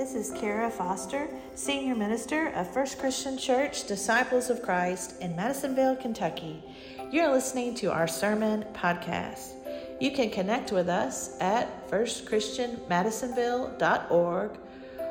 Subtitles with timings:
[0.00, 5.96] This is Kara Foster, Senior Minister of First Christian Church Disciples of Christ in Madisonville,
[5.96, 6.64] Kentucky.
[7.10, 9.56] You're listening to our sermon podcast.
[10.00, 14.50] You can connect with us at firstchristianmadisonville.org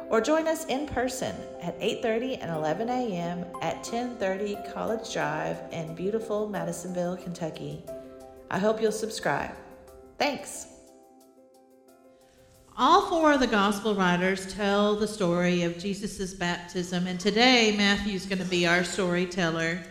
[0.09, 3.45] or join us in person at 8:30 and 11 a.m.
[3.61, 7.83] at 1030 College Drive in beautiful Madisonville, Kentucky.
[8.49, 9.51] I hope you'll subscribe.
[10.17, 10.78] Thanks.
[12.81, 18.25] All four of the gospel writers tell the story of Jesus' baptism, and today Matthew's
[18.25, 19.83] going to be our storyteller.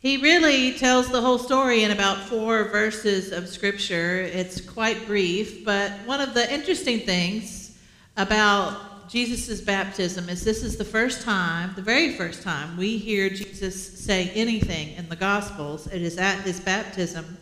[0.00, 4.20] He really tells the whole story in about four verses of scripture.
[4.20, 7.78] It's quite brief, but one of the interesting things
[8.18, 13.30] about Jesus' baptism is this is the first time, the very first time, we hear
[13.30, 15.86] Jesus say anything in the Gospels.
[15.86, 17.38] It is at his baptism.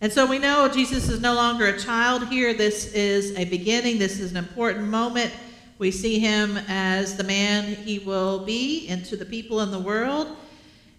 [0.00, 2.52] And so we know Jesus is no longer a child here.
[2.52, 5.32] This is a beginning, this is an important moment.
[5.78, 10.36] We see him as the man he will be into the people in the world.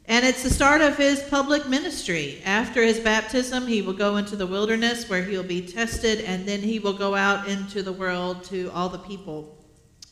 [0.05, 2.41] And it's the start of his public ministry.
[2.45, 6.61] After his baptism, he will go into the wilderness where he'll be tested, and then
[6.61, 9.57] he will go out into the world to all the people.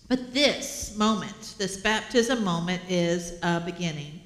[0.09, 4.21] But this moment, this baptism moment, is a beginning.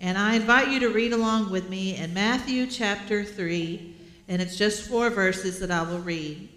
[0.00, 3.89] And I invite you to read along with me in Matthew chapter 3
[4.30, 6.48] and it's just four verses that I will read.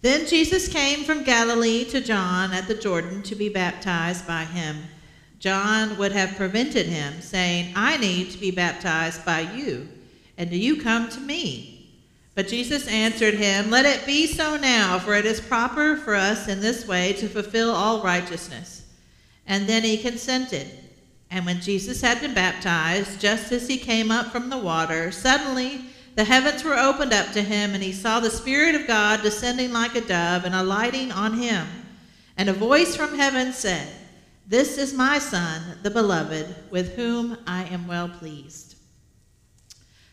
[0.00, 4.84] Then Jesus came from Galilee to John at the Jordan to be baptized by him.
[5.40, 9.88] John would have prevented him, saying, I need to be baptized by you,
[10.38, 11.90] and do you come to me?
[12.36, 16.46] But Jesus answered him, Let it be so now, for it is proper for us
[16.46, 18.86] in this way to fulfill all righteousness.
[19.48, 20.68] And then he consented.
[21.30, 25.86] And when Jesus had been baptized, just as he came up from the water, suddenly
[26.16, 29.72] the heavens were opened up to him, and he saw the Spirit of God descending
[29.72, 31.66] like a dove and alighting on him.
[32.36, 33.88] And a voice from heaven said,
[34.46, 38.76] This is my Son, the beloved, with whom I am well pleased.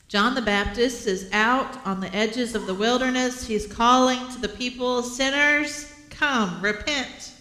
[0.07, 3.45] John the Baptist is out on the edges of the wilderness.
[3.45, 7.33] He's calling to the people, Sinners, come, repent.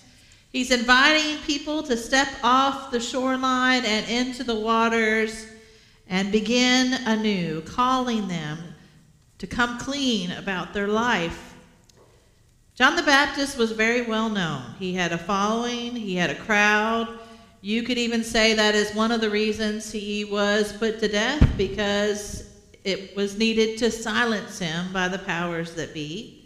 [0.50, 5.46] He's inviting people to step off the shoreline and into the waters
[6.08, 8.58] and begin anew, calling them
[9.38, 11.54] to come clean about their life.
[12.74, 14.62] John the Baptist was very well known.
[14.78, 17.18] He had a following, he had a crowd.
[17.60, 21.56] You could even say that is one of the reasons he was put to death
[21.56, 22.50] because
[22.84, 26.44] it was needed to silence him by the powers that be.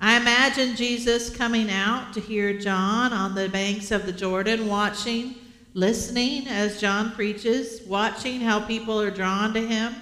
[0.00, 5.36] I imagine Jesus coming out to hear John on the banks of the Jordan, watching
[5.76, 9.94] listening as John preaches, watching how people are drawn to him.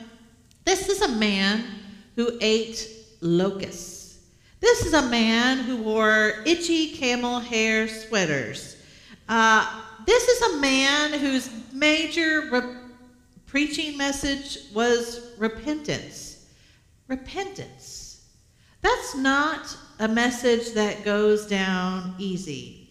[0.65, 1.65] This is a man
[2.15, 2.89] who ate
[3.21, 4.21] locusts.
[4.61, 8.77] This is a man who wore itchy camel hair sweaters.
[9.29, 12.77] Uh, this is a man whose major re-
[13.45, 16.47] preaching message was repentance.
[17.09, 18.27] Repentance.
[18.81, 22.91] That's not a message that goes down easy.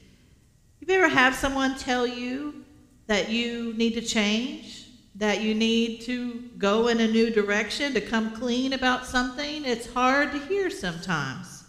[0.81, 2.62] You've ever have someone tell you
[3.07, 8.01] that you need to change, that you need to go in a new direction, to
[8.01, 11.63] come clean about something, it's hard to hear sometimes.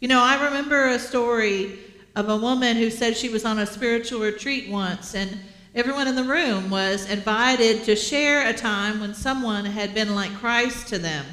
[0.00, 1.78] You know, I remember a story
[2.16, 5.38] of a woman who said she was on a spiritual retreat once, and
[5.74, 10.34] everyone in the room was invited to share a time when someone had been like
[10.34, 11.24] Christ to them.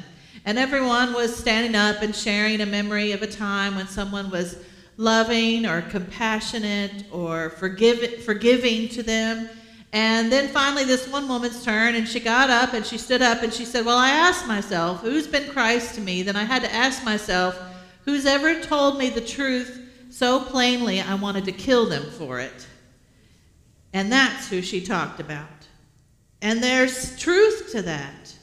[0.44, 4.58] And everyone was standing up and sharing a memory of a time when someone was
[4.96, 9.48] loving or compassionate or forgive, forgiving to them.
[9.92, 13.42] And then finally, this one woman's turn, and she got up and she stood up
[13.42, 16.22] and she said, Well, I asked myself, who's been Christ to me?
[16.22, 17.58] Then I had to ask myself,
[18.04, 19.80] who's ever told me the truth
[20.10, 22.66] so plainly I wanted to kill them for it?
[23.92, 25.48] And that's who she talked about.
[26.42, 28.34] And there's truth to that.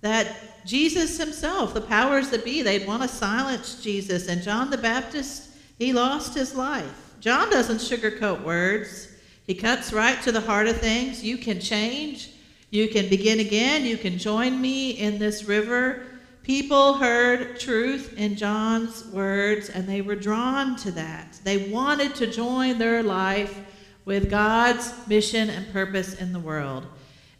[0.00, 4.28] That Jesus himself, the powers that be, they'd want to silence Jesus.
[4.28, 7.14] And John the Baptist he lost his life.
[7.20, 9.08] John doesn't sugarcoat words.
[9.46, 11.22] He cuts right to the heart of things.
[11.22, 12.30] You can change.
[12.70, 13.84] You can begin again.
[13.84, 16.02] You can join me in this river.
[16.42, 21.40] People heard truth in John's words and they were drawn to that.
[21.42, 23.58] They wanted to join their life
[24.04, 26.86] with God's mission and purpose in the world.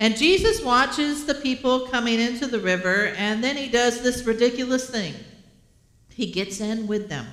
[0.00, 4.90] And Jesus watches the people coming into the river and then he does this ridiculous
[4.90, 5.14] thing.
[6.10, 7.26] He gets in with them.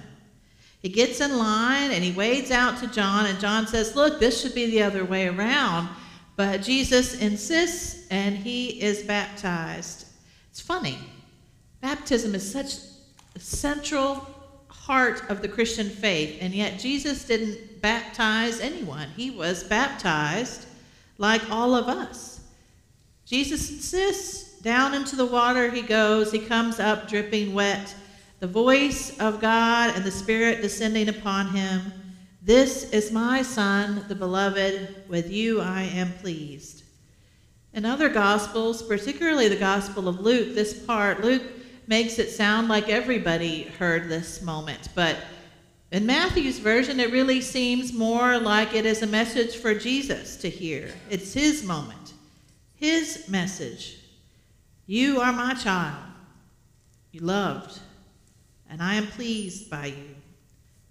[0.83, 4.41] He gets in line and he wades out to John, and John says, Look, this
[4.41, 5.89] should be the other way around.
[6.35, 10.07] But Jesus insists, and he is baptized.
[10.51, 10.97] It's funny.
[11.81, 12.75] Baptism is such
[13.35, 14.27] a central
[14.67, 19.07] heart of the Christian faith, and yet Jesus didn't baptize anyone.
[19.15, 20.65] He was baptized
[21.17, 22.41] like all of us.
[23.25, 26.31] Jesus insists down into the water he goes.
[26.31, 27.95] He comes up dripping wet,
[28.43, 31.93] the voice of God and the Spirit descending upon him.
[32.41, 35.05] This is my Son, the beloved.
[35.07, 36.83] With you I am pleased.
[37.71, 41.41] In other Gospels, particularly the Gospel of Luke, this part, Luke
[41.87, 44.89] makes it sound like everybody heard this moment.
[44.93, 45.15] But
[45.93, 50.49] in Matthew's version, it really seems more like it is a message for Jesus to
[50.49, 50.89] hear.
[51.09, 52.11] It's his moment,
[52.75, 53.99] his message.
[54.85, 56.03] You are my child,
[57.13, 57.79] you loved,
[58.73, 60.15] and I am pleased by you.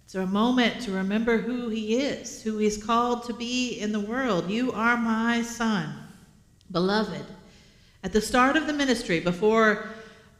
[0.04, 3.98] It's a moment to remember who he is, who he's called to be in the
[3.98, 4.48] world.
[4.48, 5.92] You are my son,
[6.70, 7.24] beloved.
[8.04, 9.88] At the start of the ministry, before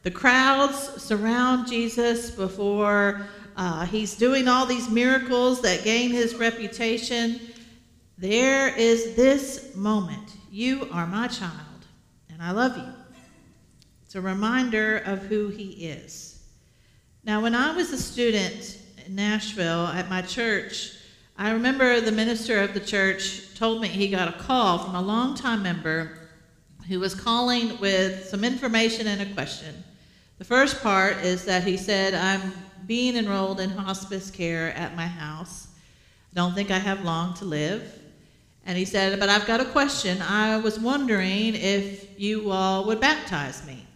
[0.03, 7.41] the crowds surround Jesus before uh, he's doing all these miracles that gain his reputation.
[8.17, 10.37] There is this moment.
[10.49, 11.87] You are my child,
[12.29, 12.93] and I love you.
[14.05, 16.32] It's a reminder of who he is.
[17.25, 20.91] Now, when I was a student in Nashville at my church,
[21.37, 25.01] I remember the minister of the church told me he got a call from a
[25.01, 26.19] longtime member
[26.89, 29.85] who was calling with some information and a question.
[30.37, 32.51] The first part is that he said, I'm
[32.85, 35.69] being enrolled in hospice care at my house.
[36.33, 37.99] Don't think I have long to live.
[38.65, 40.21] And he said, But I've got a question.
[40.21, 43.87] I was wondering if you all would baptize me.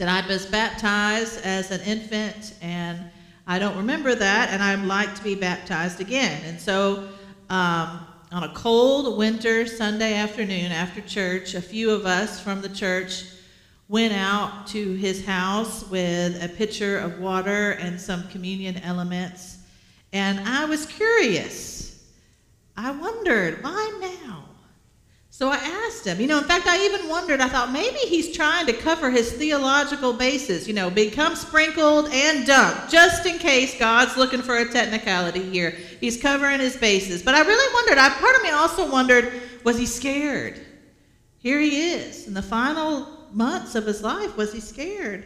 [0.00, 2.98] Said, I was baptized as an infant, and
[3.46, 6.40] I don't remember that, and I'd like to be baptized again.
[6.46, 7.06] And so,
[7.50, 12.70] um, on a cold winter Sunday afternoon after church, a few of us from the
[12.70, 13.24] church
[13.88, 19.58] went out to his house with a pitcher of water and some communion elements.
[20.14, 22.08] And I was curious.
[22.74, 24.49] I wondered, why now?
[25.40, 28.36] So I asked him, you know, in fact, I even wondered, I thought maybe he's
[28.36, 33.78] trying to cover his theological bases, you know, become sprinkled and dunked, just in case
[33.78, 35.70] God's looking for a technicality here.
[35.98, 37.22] He's covering his bases.
[37.22, 39.32] But I really wondered, I, part of me also wondered,
[39.64, 40.60] was he scared?
[41.38, 45.24] Here he is in the final months of his life was he scared.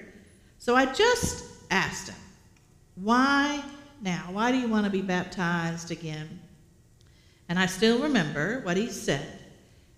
[0.61, 2.20] So I just asked him,
[2.94, 3.64] Why
[4.00, 4.28] now?
[4.31, 6.38] Why do you want to be baptized again?
[7.49, 9.34] And I still remember what he said.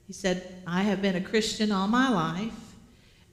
[0.07, 2.75] He said, I have been a Christian all my life,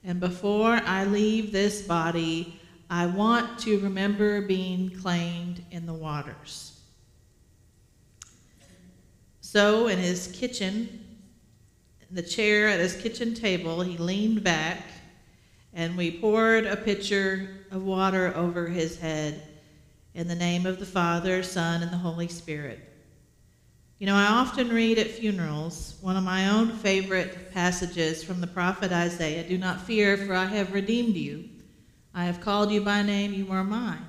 [0.02, 2.60] and before I leave this body,
[2.90, 6.80] I want to remember being claimed in the waters.
[9.40, 11.18] So, in his kitchen,
[12.08, 14.82] in the chair at his kitchen table, he leaned back
[15.74, 19.42] and we poured a pitcher of water over his head
[20.14, 22.93] in the name of the Father, Son, and the Holy Spirit.
[24.00, 28.46] You know, I often read at funerals one of my own favorite passages from the
[28.46, 31.48] prophet Isaiah Do not fear, for I have redeemed you.
[32.12, 34.04] I have called you by name, you are mine.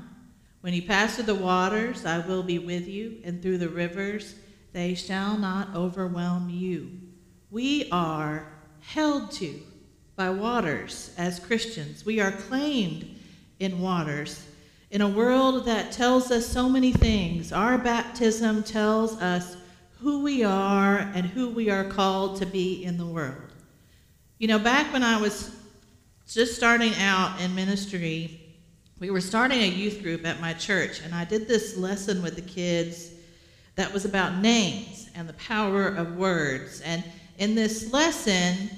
[0.62, 4.34] When you pass through the waters, I will be with you, and through the rivers,
[4.74, 6.90] they shall not overwhelm you.
[7.52, 9.62] We are held to
[10.16, 12.04] by waters as Christians.
[12.04, 13.08] We are claimed
[13.60, 14.48] in waters.
[14.90, 19.58] In a world that tells us so many things, our baptism tells us
[20.06, 23.42] who we are and who we are called to be in the world.
[24.38, 25.50] You know, back when I was
[26.28, 28.40] just starting out in ministry,
[29.00, 32.36] we were starting a youth group at my church, and I did this lesson with
[32.36, 33.14] the kids
[33.74, 36.82] that was about names and the power of words.
[36.82, 37.04] And
[37.40, 38.70] in this lesson,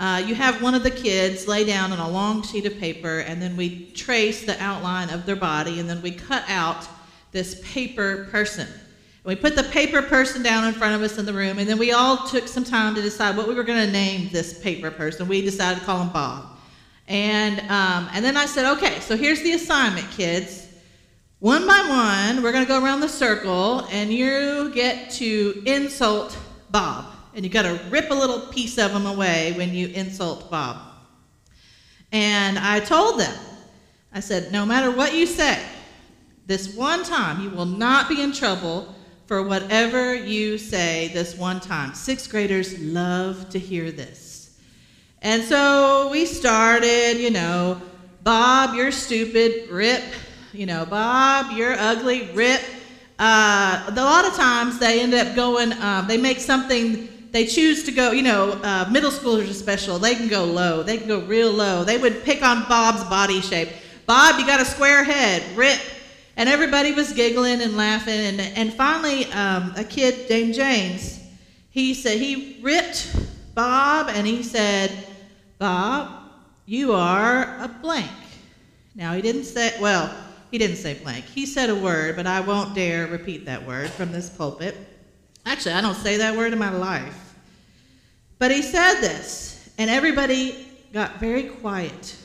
[0.00, 3.20] uh, you have one of the kids lay down on a long sheet of paper,
[3.20, 6.88] and then we trace the outline of their body, and then we cut out
[7.30, 8.66] this paper person.
[9.24, 11.78] We put the paper person down in front of us in the room, and then
[11.78, 14.90] we all took some time to decide what we were going to name this paper
[14.90, 15.28] person.
[15.28, 16.46] We decided to call him Bob.
[17.06, 20.68] And, um, and then I said, okay, so here's the assignment, kids.
[21.38, 26.36] One by one, we're going to go around the circle, and you get to insult
[26.70, 30.50] Bob and you got to rip a little piece of him away when you insult
[30.50, 30.76] Bob.
[32.10, 33.34] And I told them,
[34.12, 35.62] I said, no matter what you say,
[36.46, 38.94] this one time you will not be in trouble
[39.32, 41.94] for whatever you say this one time.
[41.94, 44.58] Sixth graders love to hear this.
[45.22, 47.80] And so we started, you know,
[48.22, 50.02] Bob, you're stupid, rip.
[50.52, 52.60] You know, Bob, you're ugly, rip.
[53.18, 57.84] Uh, a lot of times they end up going, uh, they make something they choose
[57.84, 59.98] to go, you know, uh, middle schoolers are special.
[59.98, 60.82] They can go low.
[60.82, 61.84] They can go real low.
[61.84, 63.70] They would pick on Bob's body shape.
[64.04, 65.42] Bob, you got a square head.
[65.56, 65.80] Rip.
[66.36, 68.18] And everybody was giggling and laughing.
[68.18, 71.20] And, and finally, um, a kid named James,
[71.70, 73.14] he said, he ripped
[73.54, 74.90] Bob and he said,
[75.58, 76.10] Bob,
[76.66, 78.10] you are a blank.
[78.94, 80.14] Now, he didn't say, well,
[80.50, 81.24] he didn't say blank.
[81.24, 84.76] He said a word, but I won't dare repeat that word from this pulpit.
[85.46, 87.34] Actually, I don't say that word in my life.
[88.38, 92.16] But he said this, and everybody got very quiet.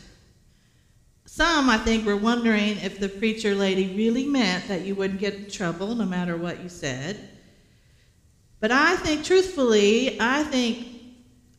[1.37, 5.35] Some, I think, were wondering if the preacher lady really meant that you wouldn't get
[5.35, 7.29] in trouble no matter what you said.
[8.59, 10.87] But I think, truthfully, I think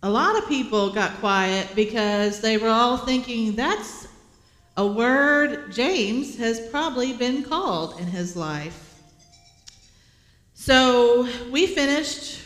[0.03, 4.09] a lot of people got quiet because they were all thinking that's
[4.77, 9.01] a word James has probably been called in his life.
[10.55, 12.41] So we finished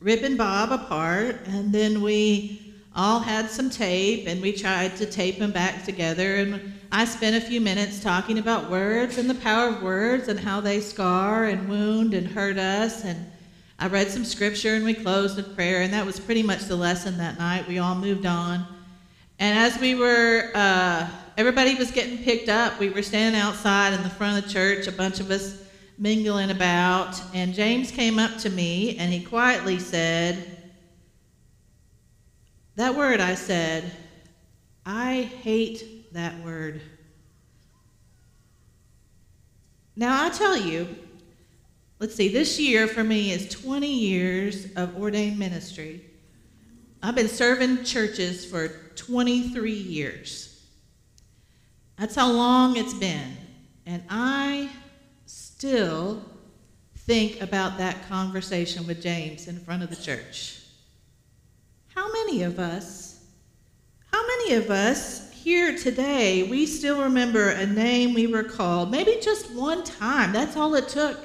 [0.00, 2.67] ripping Bob apart, and then we
[2.98, 6.34] all had some tape and we tried to tape them back together.
[6.34, 10.38] And I spent a few minutes talking about words and the power of words and
[10.38, 13.04] how they scar and wound and hurt us.
[13.04, 13.30] And
[13.78, 16.74] I read some scripture and we closed with prayer, and that was pretty much the
[16.74, 17.68] lesson that night.
[17.68, 18.66] We all moved on.
[19.38, 24.02] And as we were, uh, everybody was getting picked up, we were standing outside in
[24.02, 25.62] the front of the church, a bunch of us
[25.98, 30.57] mingling about, and James came up to me and he quietly said,
[32.78, 33.90] That word I said,
[34.86, 36.80] I hate that word.
[39.96, 40.86] Now, I tell you,
[41.98, 46.04] let's see, this year for me is 20 years of ordained ministry.
[47.02, 50.64] I've been serving churches for 23 years.
[51.98, 53.36] That's how long it's been.
[53.86, 54.70] And I
[55.26, 56.22] still
[56.94, 60.57] think about that conversation with James in front of the church.
[61.98, 63.24] How many of us,
[64.12, 69.18] how many of us here today, we still remember a name we were called, maybe
[69.20, 71.18] just one time, that's all it took.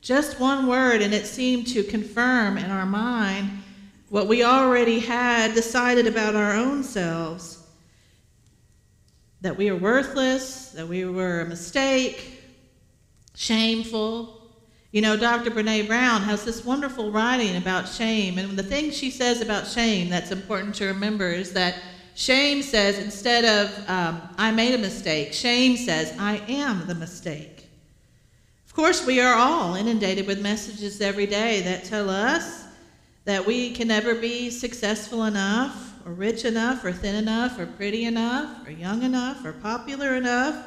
[0.00, 3.62] Just one word, and it seemed to confirm in our mind
[4.08, 7.64] what we already had decided about our own selves.
[9.42, 12.42] That we are worthless, that we were a mistake,
[13.36, 14.39] shameful.
[14.92, 15.52] You know, Dr.
[15.52, 20.08] Brene Brown has this wonderful writing about shame, and the thing she says about shame
[20.08, 21.76] that's important to remember is that
[22.16, 27.68] shame says instead of um, I made a mistake, shame says I am the mistake.
[28.66, 32.64] Of course, we are all inundated with messages every day that tell us
[33.26, 38.06] that we can never be successful enough, or rich enough, or thin enough, or pretty
[38.06, 40.66] enough, or young enough, or popular enough,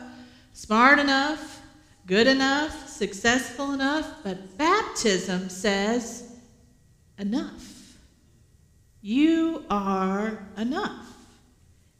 [0.53, 1.61] smart enough,
[2.07, 4.23] good enough, successful enough.
[4.23, 6.31] But baptism says
[7.17, 7.97] enough.
[9.01, 11.07] You are enough.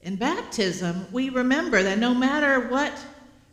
[0.02, 2.94] In baptism, we remember that no matter what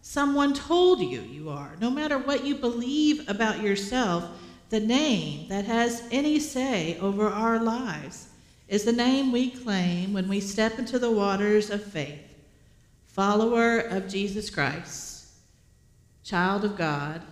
[0.03, 1.77] someone told you you are.
[1.81, 4.25] No matter what you believe about yourself,
[4.71, 8.29] the name that has any say over our lives
[8.69, 12.31] is the name we claim when we step into the waters of faith
[13.11, 15.10] follower of Jesus Christ,
[16.25, 17.23] child of God,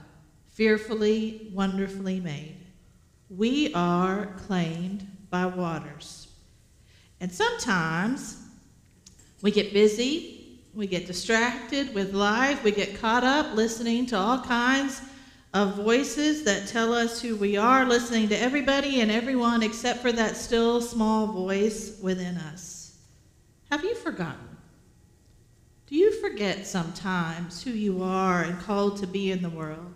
[0.53, 2.57] fearfully, wonderfully made.
[3.31, 6.29] We are claimed by waters.
[7.21, 8.43] And sometimes
[9.43, 10.39] we get busy
[10.79, 12.63] we get distracted with life.
[12.63, 15.03] We get caught up listening to all kinds
[15.53, 20.13] of voices that tell us who we are, listening to everybody and everyone except for
[20.13, 22.97] that still small voice within us.
[23.73, 24.48] Have you forgotten?
[25.89, 29.95] Do you forget sometimes who you are and called to be in the world?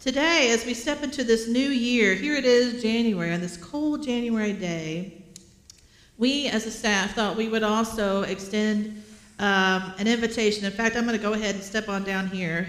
[0.00, 4.02] Today, as we step into this new year, here it is January, on this cold
[4.02, 5.24] January day,
[6.16, 9.02] we as a staff thought we would also extend
[9.40, 10.64] um, an invitation.
[10.64, 12.66] In fact, I'm going to go ahead and step on down here.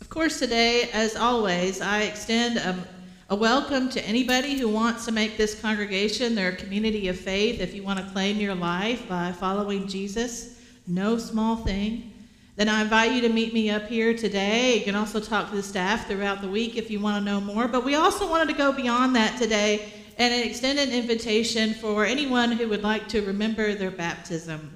[0.00, 2.86] Of course, today, as always, I extend a,
[3.34, 7.58] a welcome to anybody who wants to make this congregation their community of faith.
[7.58, 12.12] If you want to claim your life by following Jesus, no small thing
[12.54, 14.78] then I invite you to meet me up here today.
[14.78, 17.40] You can also talk to the staff throughout the week if you want to know
[17.40, 17.66] more.
[17.66, 22.52] But we also wanted to go beyond that today and extend an invitation for anyone
[22.52, 24.72] who would like to remember their baptism.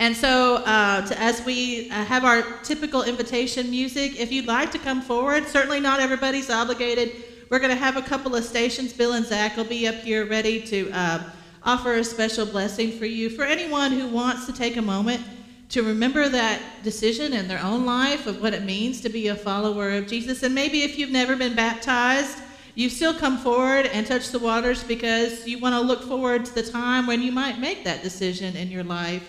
[0.00, 4.72] And so, uh, to, as we uh, have our typical invitation music, if you'd like
[4.72, 7.12] to come forward, certainly not everybody's obligated.
[7.52, 8.94] We're going to have a couple of stations.
[8.94, 11.22] Bill and Zach will be up here ready to uh,
[11.62, 13.28] offer a special blessing for you.
[13.28, 15.20] For anyone who wants to take a moment,
[15.68, 19.34] to remember that decision in their own life of what it means to be a
[19.34, 20.42] follower of Jesus.
[20.42, 22.38] And maybe if you've never been baptized,
[22.74, 26.54] you still come forward and touch the waters because you want to look forward to
[26.54, 29.28] the time when you might make that decision in your life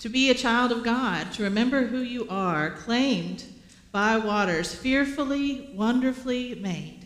[0.00, 3.44] to be a child of God, to remember who you are, claimed
[3.92, 6.99] by waters, fearfully, wonderfully made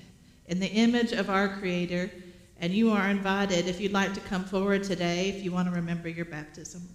[0.46, 2.10] in the image of our Creator.
[2.58, 5.74] And you are invited, if you'd like to come forward today, if you want to
[5.74, 6.88] remember your baptism.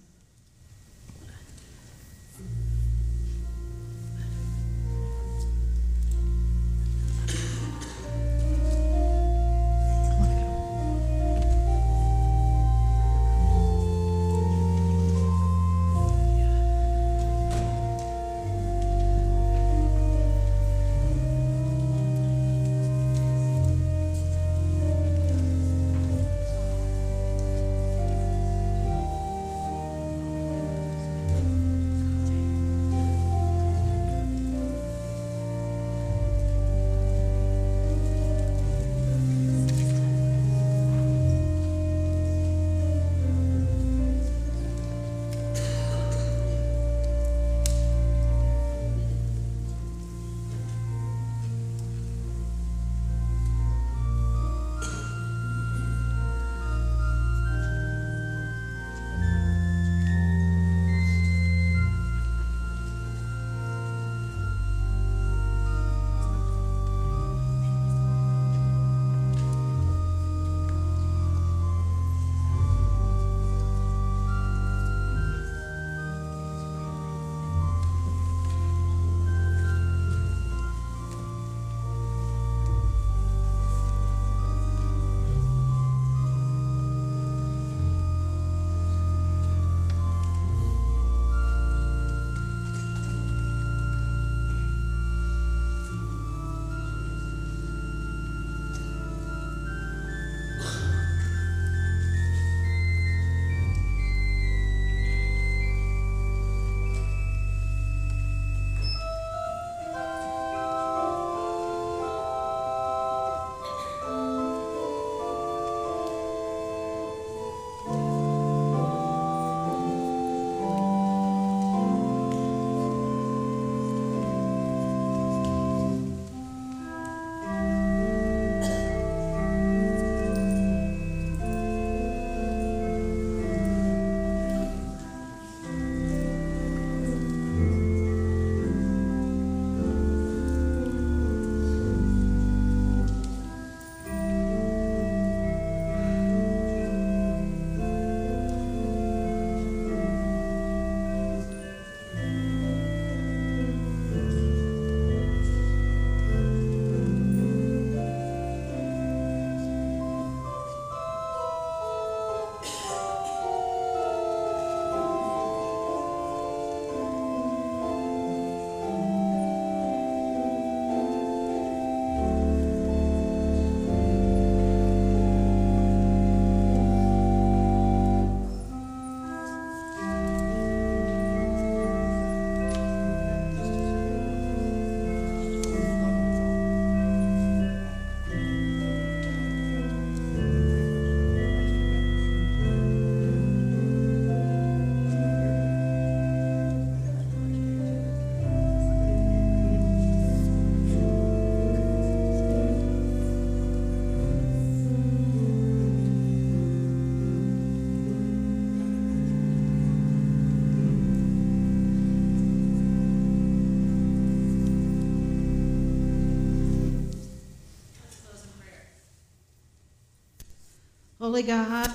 [221.30, 221.88] Holy God,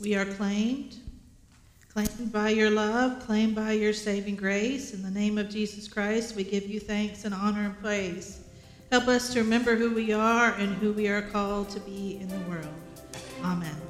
[0.00, 0.96] we are claimed,
[1.92, 4.94] claimed by your love, claimed by your saving grace.
[4.94, 8.40] In the name of Jesus Christ, we give you thanks and honor and praise.
[8.90, 12.28] Help us to remember who we are and who we are called to be in
[12.28, 12.66] the world.
[13.44, 13.87] Amen.